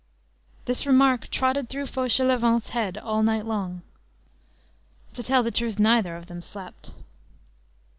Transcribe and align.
This 0.65 0.87
remark 0.87 1.27
trotted 1.29 1.69
through 1.69 1.85
Fauchelevent's 1.85 2.69
head 2.69 2.97
all 2.97 3.21
night 3.21 3.45
long. 3.45 3.83
To 5.13 5.21
tell 5.21 5.43
the 5.43 5.51
truth, 5.51 5.77
neither 5.77 6.15
of 6.17 6.25
them 6.25 6.41
slept. 6.41 6.91